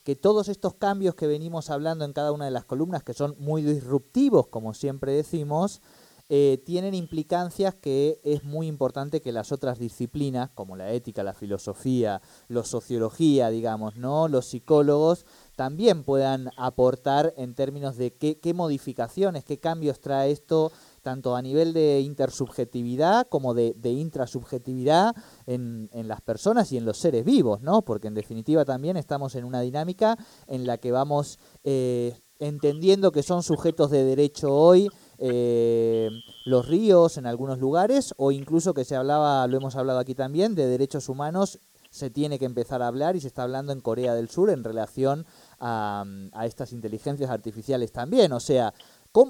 que 0.05 0.15
todos 0.15 0.47
estos 0.47 0.75
cambios 0.75 1.15
que 1.15 1.27
venimos 1.27 1.69
hablando 1.69 2.05
en 2.05 2.13
cada 2.13 2.31
una 2.31 2.45
de 2.45 2.51
las 2.51 2.63
columnas, 2.63 3.03
que 3.03 3.13
son 3.13 3.35
muy 3.37 3.63
disruptivos, 3.63 4.47
como 4.47 4.73
siempre 4.73 5.11
decimos, 5.11 5.81
eh, 6.27 6.59
tienen 6.65 6.95
implicancias 6.95 7.75
que 7.75 8.19
es 8.23 8.43
muy 8.43 8.65
importante 8.65 9.21
que 9.21 9.31
las 9.31 9.51
otras 9.51 9.77
disciplinas, 9.77 10.49
como 10.55 10.75
la 10.75 10.91
ética, 10.91 11.21
la 11.23 11.33
filosofía, 11.33 12.19
la 12.47 12.63
sociología, 12.63 13.49
digamos, 13.51 13.95
¿no? 13.95 14.27
Los 14.27 14.47
psicólogos 14.47 15.27
también 15.55 16.03
puedan 16.03 16.49
aportar 16.57 17.33
en 17.37 17.53
términos 17.53 17.95
de 17.97 18.13
qué, 18.13 18.53
modificaciones, 18.55 19.43
qué 19.43 19.59
cambios 19.59 19.99
trae 19.99 20.31
esto 20.31 20.71
tanto 21.03 21.35
a 21.35 21.43
nivel 21.43 21.73
de 21.73 21.99
intersubjetividad 21.99 23.27
como 23.27 23.53
de, 23.53 23.75
intrasubjetividad 23.83 25.15
en, 25.45 25.91
en, 25.93 26.07
las 26.07 26.21
personas 26.21 26.71
y 26.71 26.77
en 26.77 26.85
los 26.85 26.97
seres 26.97 27.23
vivos, 27.23 27.61
¿no? 27.61 27.83
Porque 27.83 28.07
en 28.07 28.15
definitiva 28.15 28.65
también 28.65 28.97
estamos 28.97 29.35
en 29.35 29.45
una 29.45 29.61
dinámica 29.61 30.17
en 30.47 30.65
la 30.65 30.79
que 30.79 30.91
vamos 30.91 31.37
eh, 31.63 32.17
entendiendo 32.39 33.11
que 33.11 33.23
son 33.23 33.43
sujetos 33.43 33.91
de 33.91 34.03
derecho 34.03 34.53
hoy 34.53 34.89
eh, 35.17 36.09
los 36.45 36.67
ríos 36.67 37.17
en 37.17 37.25
algunos 37.25 37.59
lugares 37.59 38.13
o 38.17 38.31
incluso 38.31 38.73
que 38.73 38.85
se 38.85 38.95
hablaba, 38.95 39.45
lo 39.47 39.57
hemos 39.57 39.75
hablado 39.75 39.99
aquí 39.99 40.15
también, 40.15 40.55
de 40.55 40.67
derechos 40.67 41.09
humanos 41.09 41.59
se 41.95 42.09
tiene 42.09 42.37
que 42.37 42.45
empezar 42.45 42.81
a 42.81 42.87
hablar 42.87 43.15
y 43.15 43.21
se 43.21 43.27
está 43.27 43.43
hablando 43.43 43.71
en 43.71 43.79
Corea 43.79 44.13
del 44.15 44.29
Sur 44.29 44.49
en 44.49 44.65
relación 44.65 45.25
a, 45.61 46.03
estas 46.43 46.73
inteligencias 46.73 47.29
artificiales 47.29 47.93
también. 47.93 48.33
O 48.33 48.41
sea, 48.41 48.73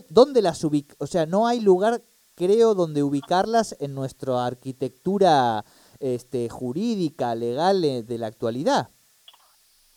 ¿dónde 0.09 0.41
las 0.41 0.63
ubic 0.63 0.95
O 0.97 1.05
sea, 1.05 1.27
no 1.27 1.45
hay 1.45 1.59
lugar, 1.59 2.01
creo, 2.33 2.73
donde 2.73 3.03
ubicarlas 3.03 3.75
en 3.79 3.93
nuestra 3.93 4.43
arquitectura 4.47 5.63
este, 5.99 6.49
jurídica, 6.49 7.35
legal 7.35 7.85
eh, 7.85 8.01
de 8.01 8.17
la 8.17 8.25
actualidad. 8.25 8.89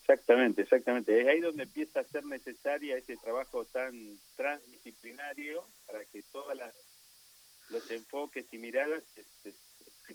Exactamente, 0.09 0.63
exactamente. 0.63 1.21
Es 1.21 1.29
ahí 1.29 1.41
donde 1.41 1.65
empieza 1.65 2.01
a 2.01 2.05
ser 2.05 2.25
necesaria 2.25 2.97
ese 2.97 3.19
trabajo 3.19 3.67
tan 3.67 4.19
transdisciplinario 4.37 5.69
para 5.87 6.03
que 6.07 6.23
todos 6.33 6.57
los 7.69 7.91
enfoques 7.91 8.47
y 8.51 8.57
miradas 8.57 9.05
se, 9.43 9.55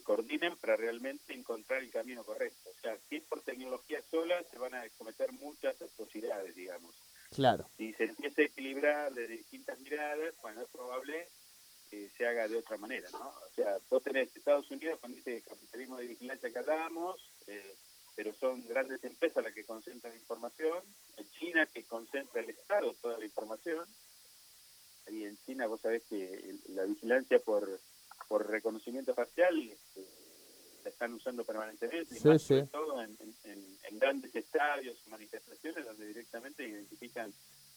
coordinen 0.02 0.58
para 0.58 0.76
realmente 0.76 1.34
encontrar 1.34 1.84
el 1.84 1.92
camino 1.92 2.24
correcto. 2.24 2.72
O 2.72 2.82
sea, 2.82 2.98
si 3.08 3.18
es 3.18 3.24
por 3.26 3.42
tecnología 3.42 4.02
sola, 4.10 4.44
se 4.50 4.58
van 4.58 4.74
a 4.74 4.90
cometer 4.98 5.32
muchas 5.34 5.80
atrocidades, 5.80 6.56
digamos. 6.56 6.96
Claro. 7.30 7.70
Si 7.78 7.94
se 7.94 8.06
empieza 8.06 8.42
a 8.42 8.46
equilibrar 8.46 9.14
desde 9.14 9.38
distintas 9.38 9.80
miradas, 9.80 10.34
bueno, 10.42 10.64
es 10.64 10.70
probable 10.70 11.30
que 11.92 12.10
se 12.18 12.26
haga 12.26 12.48
de 12.48 12.58
otra 12.58 12.78
manera, 12.78 13.08
¿no? 13.12 13.30
O 13.30 13.54
sea, 13.56 13.78
vos 13.92 14.02
tenés 14.02 14.36
Estados 14.36 14.70
Unidos 14.72 15.00
con 15.00 15.14
este 15.14 15.44
capitalismo 15.44 15.98
de 15.98 16.08
vigilancia 16.08 16.52
que 16.52 16.58
hablamos, 16.60 17.32
eh, 17.46 17.76
pero 18.16 18.34
son 18.34 18.66
grandes 18.68 19.04
empresas 19.04 19.44
las 19.44 19.54
que 19.54 19.66
concentran 19.66 20.16
información, 20.16 20.80
en 21.18 21.30
China 21.32 21.66
que 21.74 21.84
concentra 21.86 22.42
el 22.42 22.50
Estado 22.50 22.94
toda 23.02 23.18
la 23.18 23.26
información, 23.26 23.86
y 25.08 25.26
en 25.26 25.38
China 25.46 25.68
vos 25.68 25.82
sabés 25.82 26.04
que 26.04 26.56
la 26.70 26.86
vigilancia 26.86 27.40
por, 27.40 27.80
por 28.28 28.50
reconocimiento 28.50 29.14
facial 29.14 29.58
este, 29.70 30.06
la 30.84 30.90
están 30.90 31.14
usando 31.14 31.44
permanentemente, 31.44 32.16
y 32.16 32.20
sobre 32.20 32.64
todo 32.68 33.02
en, 33.02 33.18
grandes 34.00 34.36
estadios, 34.36 35.08
manifestaciones, 35.08 35.86
donde 35.86 36.08
directamente 36.08 36.68
identifican 36.68 37.34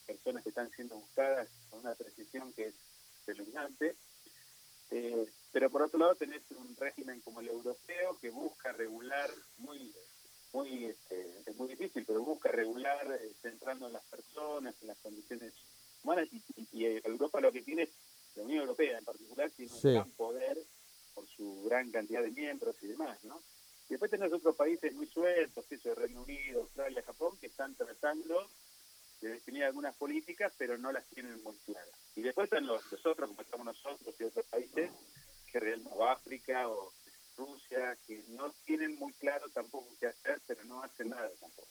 personas 0.06 0.42
que 0.42 0.48
están 0.48 0.70
siendo 0.70 0.96
buscadas 0.96 1.48
con 1.68 1.80
una 1.80 1.94
precisión 1.94 2.52
que 2.52 2.68
es 2.68 2.74
espeluznante. 3.20 3.96
Eh, 4.90 5.26
pero 5.52 5.68
por 5.68 5.82
otro 5.82 5.98
lado 5.98 6.14
tenés 6.14 6.42
un 6.52 6.74
régimen 6.76 7.20
como 7.20 7.40
el 7.40 7.48
europeo 7.48 8.18
que 8.20 8.30
busca 8.30 8.72
regular 8.72 9.30
muy 9.58 9.92
muy 10.56 10.86
este, 10.86 11.42
es 11.44 11.56
muy 11.56 11.68
difícil, 11.68 12.04
pero 12.06 12.22
busca 12.22 12.50
regular 12.50 13.06
eh, 13.12 13.34
centrando 13.42 13.88
en 13.88 13.92
las 13.92 14.04
personas, 14.06 14.74
en 14.80 14.88
las 14.88 14.98
condiciones 14.98 15.52
humanas 16.02 16.28
y, 16.32 16.84
Europa 16.84 17.40
lo 17.40 17.52
que 17.52 17.62
tiene 17.62 17.82
es, 17.82 17.90
la 18.36 18.44
Unión 18.44 18.60
Europea 18.60 18.98
en 18.98 19.04
particular, 19.04 19.50
tiene 19.50 19.72
un 19.72 19.80
gran 19.80 20.10
poder 20.12 20.58
por 21.14 21.26
su 21.26 21.64
gran 21.64 21.90
cantidad 21.90 22.22
de 22.22 22.30
miembros 22.30 22.76
y 22.82 22.86
demás, 22.86 23.22
¿no? 23.24 23.42
Y 23.88 23.90
después 23.90 24.10
tenés 24.10 24.32
otros 24.32 24.56
países 24.56 24.94
muy 24.94 25.06
sueltos, 25.06 25.66
que 25.66 25.76
eso 25.76 25.94
Reino 25.94 26.22
Unido, 26.22 26.62
Australia, 26.62 27.02
Japón, 27.02 27.36
que 27.40 27.46
están 27.46 27.74
tratando 27.74 28.48
de 29.20 29.28
definir 29.28 29.64
algunas 29.64 29.94
políticas, 29.96 30.52
pero 30.58 30.76
no 30.76 30.90
las 30.92 31.06
tienen 31.08 31.42
muy 31.42 31.56
claras. 31.58 31.98
Y 32.14 32.22
después 32.22 32.46
están 32.46 32.66
los, 32.66 32.82
otros, 32.92 33.28
como 33.28 33.42
estamos 33.42 33.66
nosotros 33.66 34.14
y 34.18 34.24
otros 34.24 34.46
países, 34.46 34.90
que 35.50 35.60
realmente, 35.60 35.90
o 35.94 36.06
África 36.06 36.68
o 36.68 36.92
Rusia, 37.36 37.96
que 38.06 38.22
no 38.28 38.52
tienen 38.64 38.98
muy 38.98 39.12
claro 39.14 39.46
tampoco 39.52 39.86
qué 40.00 40.06
hacer, 40.06 40.40
pero 40.46 40.64
no 40.64 40.82
hacen 40.82 41.10
nada 41.10 41.30
tampoco. 41.40 41.68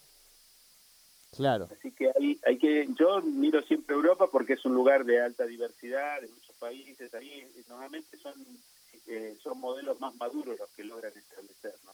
Claro. 1.32 1.68
Así 1.70 1.92
que 1.92 2.10
hay, 2.18 2.40
hay 2.46 2.58
que, 2.58 2.88
yo 2.98 3.20
miro 3.20 3.62
siempre 3.62 3.94
Europa 3.94 4.28
porque 4.30 4.54
es 4.54 4.64
un 4.64 4.74
lugar 4.74 5.04
de 5.04 5.20
alta 5.20 5.44
diversidad, 5.44 6.20
de 6.20 6.28
muchos 6.28 6.56
países, 6.56 7.12
ahí 7.14 7.46
normalmente 7.68 8.16
son, 8.16 8.34
eh, 9.06 9.36
son 9.42 9.60
modelos 9.60 10.00
más 10.00 10.14
maduros 10.16 10.58
los 10.58 10.70
que 10.70 10.84
logran 10.84 11.12
establecer, 11.16 11.74
¿no? 11.84 11.92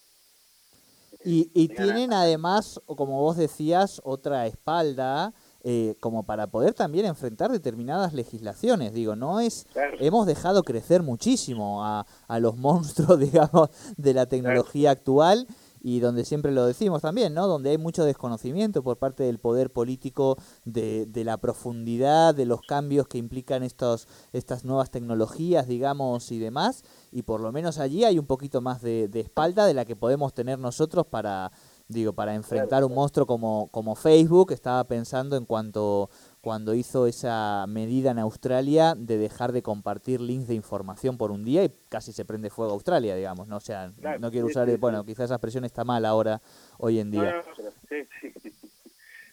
Y, 1.24 1.50
y 1.54 1.68
tienen 1.68 2.12
además, 2.12 2.80
como 2.86 3.20
vos 3.20 3.36
decías, 3.36 4.00
otra 4.04 4.46
espalda 4.46 5.32
eh, 5.64 5.96
como 6.00 6.24
para 6.24 6.48
poder 6.48 6.74
también 6.74 7.06
enfrentar 7.06 7.52
determinadas 7.52 8.12
legislaciones. 8.14 8.92
Digo, 8.92 9.14
no 9.16 9.40
es... 9.40 9.66
Hemos 10.00 10.26
dejado 10.26 10.62
crecer 10.64 11.02
muchísimo 11.02 11.84
a, 11.84 12.06
a 12.26 12.40
los 12.40 12.56
monstruos, 12.56 13.18
digamos, 13.20 13.70
de 13.96 14.14
la 14.14 14.26
tecnología 14.26 14.90
actual 14.90 15.46
y 15.82 16.00
donde 16.00 16.24
siempre 16.24 16.52
lo 16.52 16.64
decimos 16.64 17.02
también, 17.02 17.34
¿no? 17.34 17.48
Donde 17.48 17.70
hay 17.70 17.78
mucho 17.78 18.04
desconocimiento 18.04 18.82
por 18.82 18.98
parte 18.98 19.24
del 19.24 19.38
poder 19.38 19.72
político 19.72 20.38
de, 20.64 21.06
de 21.06 21.24
la 21.24 21.38
profundidad, 21.38 22.34
de 22.34 22.46
los 22.46 22.62
cambios 22.62 23.08
que 23.08 23.18
implican 23.18 23.62
estos, 23.64 24.06
estas 24.32 24.64
nuevas 24.64 24.90
tecnologías, 24.90 25.66
digamos, 25.66 26.30
y 26.30 26.38
demás. 26.38 26.84
Y 27.10 27.22
por 27.22 27.40
lo 27.40 27.50
menos 27.50 27.78
allí 27.78 28.04
hay 28.04 28.18
un 28.18 28.26
poquito 28.26 28.60
más 28.60 28.80
de, 28.80 29.08
de 29.08 29.20
espalda 29.20 29.66
de 29.66 29.74
la 29.74 29.84
que 29.84 29.96
podemos 29.96 30.32
tener 30.34 30.58
nosotros 30.58 31.06
para 31.06 31.50
Digo, 31.92 32.12
para 32.12 32.34
enfrentar 32.34 32.84
un 32.84 32.94
monstruo 32.94 33.26
como, 33.26 33.68
como 33.70 33.94
Facebook, 33.94 34.52
estaba 34.52 34.84
pensando 34.84 35.36
en 35.36 35.44
cuanto 35.44 36.10
cuando 36.40 36.74
hizo 36.74 37.06
esa 37.06 37.64
medida 37.68 38.10
en 38.10 38.18
Australia 38.18 38.94
de 38.96 39.16
dejar 39.16 39.52
de 39.52 39.62
compartir 39.62 40.20
links 40.20 40.48
de 40.48 40.54
información 40.54 41.16
por 41.16 41.30
un 41.30 41.44
día 41.44 41.64
y 41.64 41.72
casi 41.88 42.12
se 42.12 42.24
prende 42.24 42.50
fuego 42.50 42.72
Australia, 42.72 43.14
digamos, 43.14 43.46
¿no? 43.46 43.58
O 43.58 43.60
sea, 43.60 43.92
no 44.18 44.30
quiero 44.30 44.46
usar, 44.46 44.76
bueno, 44.78 45.04
quizás 45.04 45.26
esa 45.26 45.34
expresión 45.34 45.64
está 45.64 45.84
mal 45.84 46.04
ahora, 46.04 46.42
hoy 46.78 46.98
en 46.98 47.10
día. 47.10 47.44
sí, 47.88 48.08
sí. 48.42 48.52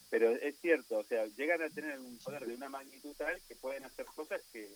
Pero 0.10 0.32
es 0.32 0.60
cierto, 0.60 0.98
o 0.98 1.04
sea, 1.04 1.26
llegan 1.38 1.62
a 1.62 1.70
tener 1.70 2.00
un 2.00 2.18
poder 2.18 2.46
de 2.46 2.56
una 2.56 2.68
magnitud 2.68 3.14
tal 3.16 3.40
que 3.48 3.56
pueden 3.56 3.84
hacer 3.84 4.06
cosas 4.16 4.42
que, 4.52 4.68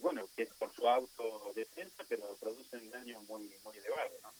bueno, 0.00 0.22
que 0.36 0.44
es 0.44 0.50
por 0.54 0.72
su 0.72 0.88
autodefensa, 0.88 2.04
pero 2.08 2.22
producen 2.40 2.88
daño 2.90 3.20
muy, 3.22 3.50
muy 3.64 3.76
elevado, 3.76 4.10
¿no? 4.22 4.30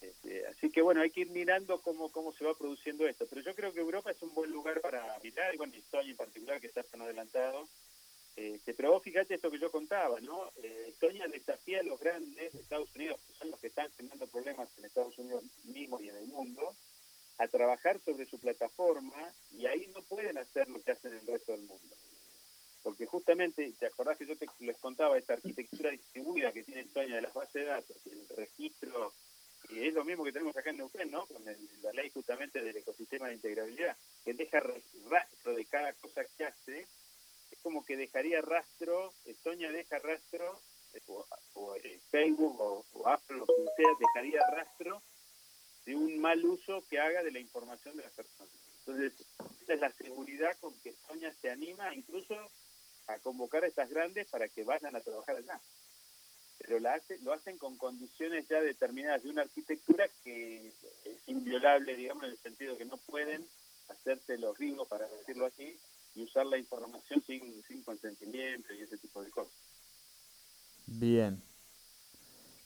Este, 0.00 0.46
así 0.46 0.70
que 0.70 0.80
bueno, 0.80 1.00
hay 1.00 1.10
que 1.10 1.22
ir 1.22 1.30
mirando 1.30 1.80
cómo, 1.82 2.10
cómo 2.12 2.32
se 2.32 2.44
va 2.44 2.54
produciendo 2.54 3.06
esto. 3.06 3.26
Pero 3.28 3.42
yo 3.42 3.54
creo 3.54 3.72
que 3.72 3.80
Europa 3.80 4.10
es 4.10 4.22
un 4.22 4.34
buen 4.34 4.50
lugar 4.50 4.80
para 4.80 5.18
mirar, 5.22 5.54
y 5.54 5.58
bueno, 5.58 5.74
Estonia 5.74 6.10
en 6.10 6.16
particular, 6.16 6.60
que 6.60 6.68
está 6.68 6.82
tan 6.82 7.02
adelantado. 7.02 7.68
Este, 8.36 8.72
pero 8.72 8.92
vos 8.92 9.02
fíjate 9.02 9.34
esto 9.34 9.50
que 9.50 9.58
yo 9.58 9.70
contaba, 9.70 10.20
¿no? 10.20 10.52
Eh, 10.62 10.86
Estonia 10.88 11.26
desafía 11.26 11.80
a 11.80 11.82
los 11.82 11.98
grandes 11.98 12.52
de 12.52 12.60
Estados 12.60 12.94
Unidos, 12.94 13.20
que 13.26 13.34
son 13.34 13.50
los 13.50 13.58
que 13.58 13.66
están 13.66 13.90
teniendo 13.96 14.28
problemas 14.28 14.68
en 14.78 14.84
Estados 14.84 15.18
Unidos 15.18 15.42
mismo 15.64 16.00
y 16.00 16.08
en 16.08 16.16
el 16.16 16.26
mundo, 16.28 16.76
a 17.38 17.48
trabajar 17.48 18.00
sobre 18.04 18.26
su 18.26 18.38
plataforma 18.38 19.32
y 19.50 19.66
ahí 19.66 19.88
no 19.92 20.02
pueden 20.02 20.38
hacer 20.38 20.68
lo 20.68 20.80
que 20.82 20.92
hacen 20.92 21.14
el 21.14 21.26
resto 21.26 21.50
del 21.52 21.62
mundo. 21.62 21.96
Porque 22.84 23.06
justamente, 23.06 23.72
¿te 23.76 23.86
acordás 23.86 24.16
que 24.16 24.26
yo 24.26 24.36
te, 24.36 24.46
les 24.60 24.76
contaba 24.78 25.18
esta 25.18 25.32
arquitectura 25.32 25.90
distribuida 25.90 26.52
que 26.52 26.62
tiene 26.62 26.82
Estonia 26.82 27.16
de 27.16 27.22
las 27.22 27.34
bases 27.34 27.54
de 27.54 27.64
datos, 27.64 27.96
el 28.06 28.36
registro 28.36 29.12
y 29.70 29.86
es 29.86 29.94
lo 29.94 30.04
mismo 30.04 30.24
que 30.24 30.32
tenemos 30.32 30.56
acá 30.56 30.70
en 30.70 30.78
Neuquén, 30.78 31.10
¿no? 31.10 31.26
Con 31.26 31.44
la 31.44 31.92
ley 31.92 32.10
justamente 32.10 32.62
del 32.62 32.76
ecosistema 32.76 33.28
de 33.28 33.34
integrabilidad, 33.34 33.96
que 34.24 34.34
deja 34.34 34.60
rastro 35.10 35.54
de 35.54 35.64
cada 35.66 35.92
cosa 35.94 36.24
que 36.36 36.44
hace, 36.44 36.86
es 37.50 37.58
como 37.62 37.84
que 37.84 37.96
dejaría 37.96 38.40
rastro, 38.40 39.12
Estonia 39.24 39.70
deja 39.70 39.98
rastro, 39.98 40.60
o, 41.54 41.76
eh, 41.76 42.00
Facebook 42.10 42.56
o, 42.60 43.08
Apple 43.08 43.40
o 43.42 43.46
quien 43.46 43.68
sea, 43.76 43.94
dejaría 43.98 44.40
rastro 44.50 45.02
de 45.84 45.94
un 45.94 46.18
mal 46.18 46.44
uso 46.44 46.84
que 46.88 46.98
haga 46.98 47.22
de 47.22 47.30
la 47.30 47.38
información 47.38 47.96
de 47.96 48.02
las 48.02 48.12
personas. 48.12 48.52
Entonces, 48.80 49.12
esa 49.62 49.74
es 49.74 49.80
la 49.80 49.92
seguridad 49.92 50.56
con 50.60 50.78
que 50.80 50.90
Estonia 50.90 51.32
se 51.34 51.50
anima 51.50 51.94
incluso 51.94 52.34
a 53.06 53.18
convocar 53.18 53.64
a 53.64 53.68
estas 53.68 53.90
grandes 53.90 54.28
para 54.28 54.48
que 54.48 54.64
vayan 54.64 54.96
a 54.96 55.00
trabajar 55.00 55.36
allá 55.36 55.60
pero 56.58 56.80
la 56.80 56.94
hace, 56.94 57.18
lo 57.20 57.32
hacen 57.32 57.56
con 57.58 57.76
condiciones 57.76 58.48
ya 58.48 58.60
determinadas 58.60 59.22
de 59.22 59.30
una 59.30 59.42
arquitectura 59.42 60.08
que 60.22 60.68
es 61.04 61.18
inviolable, 61.26 61.96
digamos, 61.96 62.24
en 62.24 62.30
el 62.30 62.38
sentido 62.38 62.76
que 62.76 62.84
no 62.84 62.96
pueden 62.96 63.46
hacerse 63.88 64.38
los 64.38 64.56
ricos, 64.58 64.88
para 64.88 65.08
decirlo 65.08 65.46
así, 65.46 65.78
y 66.14 66.22
usar 66.22 66.46
la 66.46 66.58
información 66.58 67.22
sin, 67.26 67.62
sin 67.64 67.82
consentimiento 67.82 68.74
y 68.74 68.82
ese 68.82 68.98
tipo 68.98 69.22
de 69.22 69.30
cosas. 69.30 69.54
Bien, 70.86 71.42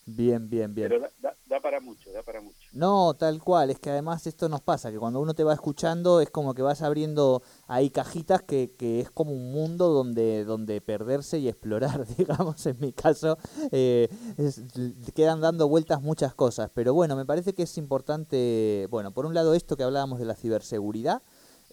bien, 0.05 0.49
bien, 0.49 0.73
bien. 0.73 0.89
Pero 0.89 1.07
da 1.53 1.59
para 1.59 1.79
mucho, 1.79 2.11
da 2.11 2.23
para 2.23 2.41
mucho. 2.41 2.57
No, 2.73 3.13
tal 3.13 3.41
cual, 3.41 3.69
es 3.69 3.79
que 3.79 3.91
además 3.91 4.25
esto 4.25 4.49
nos 4.49 4.61
pasa, 4.61 4.91
que 4.91 4.97
cuando 4.97 5.19
uno 5.19 5.33
te 5.33 5.43
va 5.43 5.53
escuchando 5.53 6.19
es 6.19 6.31
como 6.31 6.53
que 6.53 6.63
vas 6.63 6.81
abriendo 6.81 7.43
ahí 7.67 7.89
cajitas 7.89 8.41
que, 8.41 8.71
que 8.77 9.01
es 9.01 9.11
como 9.11 9.33
un 9.33 9.51
mundo 9.51 9.89
donde, 9.89 10.45
donde 10.45 10.81
perderse 10.81 11.37
y 11.37 11.47
explorar, 11.47 12.07
digamos, 12.17 12.65
en 12.65 12.79
mi 12.79 12.91
caso, 12.91 13.37
eh, 13.71 14.09
quedan 15.13 15.41
dando 15.41 15.67
vueltas 15.67 16.01
muchas 16.01 16.33
cosas, 16.33 16.71
pero 16.73 16.93
bueno, 16.93 17.15
me 17.15 17.25
parece 17.25 17.53
que 17.53 17.63
es 17.63 17.77
importante, 17.77 18.87
bueno, 18.89 19.11
por 19.11 19.25
un 19.25 19.33
lado 19.33 19.53
esto 19.53 19.77
que 19.77 19.83
hablábamos 19.83 20.19
de 20.19 20.25
la 20.25 20.35
ciberseguridad, 20.35 21.21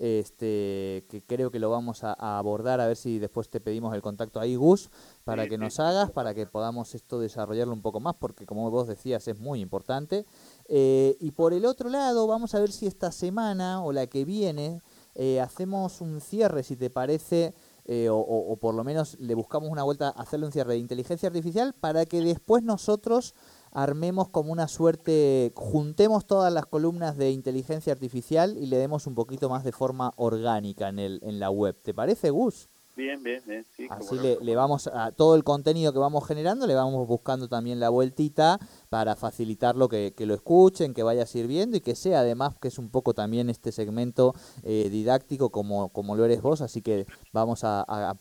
este, 0.01 1.05
que 1.11 1.23
creo 1.27 1.51
que 1.51 1.59
lo 1.59 1.69
vamos 1.69 2.05
a, 2.05 2.15
abordar, 2.39 2.81
a 2.81 2.87
ver 2.87 2.97
si 2.97 3.19
después 3.19 3.51
te 3.51 3.61
pedimos 3.61 3.95
el 3.95 4.01
contacto 4.01 4.41
ahí, 4.41 4.57
Gus, 4.57 4.89
para 5.25 5.47
que 5.47 5.59
nos 5.59 5.79
hagas, 5.79 6.11
para 6.11 6.33
que 6.33 6.47
podamos 6.47 6.95
esto 6.95 7.21
desarrollarlo 7.21 7.75
un 7.75 7.83
poco 7.83 8.01
más, 8.01 8.17
porque 8.19 8.47
como 8.47 8.71
vos 8.71 8.89
decías 8.89 9.29
es 9.29 9.39
muy 9.39 9.61
importante. 9.61 10.25
Eh, 10.69 11.19
y 11.21 11.33
por 11.33 11.53
el 11.53 11.67
otro 11.67 11.91
lado, 11.91 12.27
vamos 12.27 12.55
a 12.55 12.61
ver 12.61 12.73
si 12.73 12.87
esta 12.87 13.13
semana 13.13 13.85
o 13.85 13.93
la 13.93 14.07
que 14.07 14.25
viene 14.25 14.81
eh, 15.15 15.39
hacemos 15.39 16.01
un 16.01 16.23
cierre, 16.23 16.63
si 16.63 16.77
te 16.77 16.89
parece, 16.89 17.53
eh, 17.85 18.09
o, 18.09 18.17
o, 18.17 18.57
por 18.57 18.75
lo 18.75 18.85
menos 18.85 19.19
le 19.21 19.35
buscamos 19.35 19.69
una 19.69 19.83
vuelta 19.83 20.09
a 20.09 20.23
hacerle 20.23 20.47
un 20.47 20.53
cierre 20.53 20.73
de 20.73 20.79
inteligencia 20.79 21.27
artificial 21.27 21.75
para 21.75 22.07
que 22.07 22.23
después 22.23 22.63
nosotros 22.63 23.35
armemos 23.73 24.29
como 24.29 24.53
una 24.53 24.69
suerte, 24.69 25.53
juntemos 25.55 26.27
todas 26.27 26.53
las 26.53 26.67
columnas 26.67 27.17
de 27.17 27.31
inteligencia 27.31 27.93
artificial 27.93 28.57
y 28.59 28.67
le 28.67 28.79
demos 28.79 29.07
un 29.07 29.15
poquito 29.15 29.49
más 29.49 29.65
de 29.65 29.73
forma 29.73 30.13
orgánica 30.17 30.89
en, 30.89 30.99
el, 30.99 31.21
en 31.23 31.41
la 31.41 31.51
web. 31.51 31.77
¿Te 31.83 31.95
parece, 31.95 32.31
Gus? 32.31 32.69
Bien, 32.97 33.23
bien, 33.23 33.43
bien. 33.47 33.65
Así 33.89 34.17
le, 34.19 34.57
vamos 34.57 34.87
a 34.93 35.13
todo 35.13 35.35
el 35.35 35.43
contenido 35.43 35.93
que 35.93 35.99
vamos 35.99 36.27
generando, 36.27 36.67
le 36.67 36.75
vamos 36.75 37.09
buscando 37.09 37.49
también 37.49 37.81
la 37.81 37.89
vueltita 37.89 38.59
para 38.91 39.17
facilitarlo, 39.17 39.89
que, 39.89 40.13
que 40.15 40.27
lo 40.27 40.35
escuchen, 40.35 40.93
que 40.93 41.03
vaya 41.03 41.25
sirviendo 41.25 41.79
y 41.79 41.81
que 41.81 41.95
sea 41.95 42.21
además 42.21 42.57
que 42.61 42.69
es 42.69 42.79
un 42.79 42.91
poco 42.91 43.15
también 43.15 43.49
este 43.49 43.73
segmento 43.73 44.35
eh, 44.65 44.89
didáctico 44.91 45.51
como, 45.51 45.89
como 45.91 46.15
lo 46.15 46.27
eres 46.27 46.43
vos, 46.43 46.61
así 46.61 46.83
que 46.83 47.07
vamos 47.33 47.65
a, 47.65 47.85
a, 47.89 48.17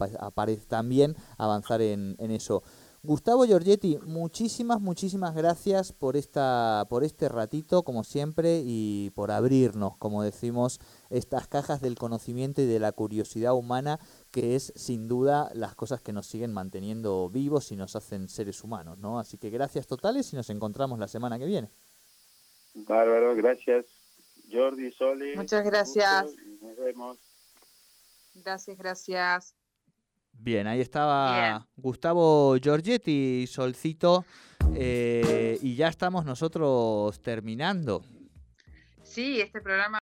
también 0.70 1.16
avanzar 1.38 1.82
en, 1.82 2.16
en 2.20 2.32
eso. 2.32 2.64
Gustavo 3.02 3.46
Giorgetti, 3.46 3.98
muchísimas, 4.06 4.82
muchísimas 4.82 5.34
gracias 5.34 5.94
por 5.94 6.18
esta, 6.18 6.86
por 6.90 7.06
este 7.06 7.30
ratito, 7.30 7.84
como 7.84 8.04
siempre, 8.04 8.62
y 8.66 9.12
por 9.12 9.32
abrirnos, 9.32 9.96
como 9.98 10.22
decimos, 10.22 10.82
estas 11.10 11.48
cajas 11.48 11.80
del 11.80 11.96
conocimiento 11.96 12.62
y 12.62 12.66
de 12.66 12.80
la 12.80 12.92
curiosidad 12.92 13.54
humana, 13.54 14.00
que 14.32 14.56
es 14.56 14.74
sin 14.76 15.08
duda 15.08 15.50
las 15.54 15.76
cosas 15.76 16.02
que 16.02 16.12
nos 16.12 16.28
siguen 16.28 16.52
manteniendo 16.52 17.30
vivos 17.30 17.72
y 17.72 17.78
nos 17.78 17.96
hacen 17.96 18.28
seres 18.28 18.66
humanos, 18.66 18.98
¿no? 18.98 19.18
Así 19.18 19.38
que 19.38 19.50
gracias 19.50 19.88
totales 19.88 20.34
y 20.34 20.36
nos 20.36 20.50
encontramos 20.50 21.00
la 21.00 21.08
semana 21.08 21.40
que 21.40 21.46
viene. 21.46 21.72
Bárbaro, 22.74 23.34
gracias. 23.36 23.86
Jordi, 24.52 24.92
Soli. 24.92 25.38
Muchas 25.38 25.64
gracias. 25.64 26.26
Nos 26.62 26.78
vemos. 26.78 27.18
Gracias, 28.36 28.78
gracias. 28.78 29.59
Bien, 30.42 30.68
ahí 30.68 30.80
estaba 30.80 31.68
Gustavo 31.76 32.56
Giorgetti, 32.58 33.46
Solcito, 33.46 34.24
eh, 34.74 35.60
y 35.62 35.76
ya 35.76 35.90
estamos 35.90 36.24
nosotros 36.24 37.20
terminando. 37.22 38.06
Sí, 39.04 39.42
este 39.42 39.60
programa 39.60 39.98